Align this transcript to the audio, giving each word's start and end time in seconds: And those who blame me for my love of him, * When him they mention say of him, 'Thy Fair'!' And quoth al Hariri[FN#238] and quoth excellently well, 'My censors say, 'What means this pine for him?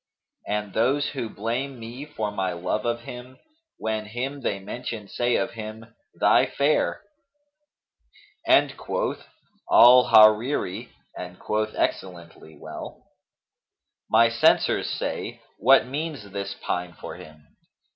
And 0.47 0.73
those 0.73 1.09
who 1.09 1.29
blame 1.29 1.79
me 1.79 2.05
for 2.05 2.31
my 2.31 2.53
love 2.53 2.85
of 2.87 3.01
him, 3.01 3.37
* 3.57 3.77
When 3.77 4.05
him 4.05 4.41
they 4.41 4.57
mention 4.57 5.07
say 5.07 5.35
of 5.35 5.51
him, 5.51 5.93
'Thy 6.15 6.47
Fair'!' 6.47 7.01
And 8.47 8.75
quoth 8.77 9.27
al 9.71 10.05
Hariri[FN#238] 10.05 10.89
and 11.19 11.37
quoth 11.39 11.75
excellently 11.75 12.57
well, 12.57 13.03
'My 14.09 14.27
censors 14.29 14.89
say, 14.89 15.41
'What 15.59 15.85
means 15.85 16.31
this 16.31 16.55
pine 16.59 16.93
for 16.93 17.17
him? 17.17 17.49